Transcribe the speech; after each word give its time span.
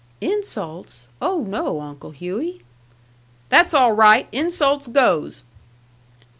"Insults? 0.19 1.09
Oh, 1.21 1.43
no, 1.47 1.79
Uncle 1.79 2.09
Hughey!" 2.09 2.63
"That's 3.49 3.71
all 3.75 3.91
right! 3.93 4.27
Insults 4.31 4.87
goes!" 4.87 5.43